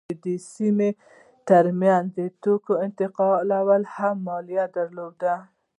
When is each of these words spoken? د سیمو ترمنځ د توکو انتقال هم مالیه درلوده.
د 0.23 0.25
سیمو 0.53 0.89
ترمنځ 1.49 2.05
د 2.17 2.19
توکو 2.43 2.73
انتقال 2.85 3.47
هم 3.95 4.15
مالیه 4.27 4.65
درلوده. 4.77 5.35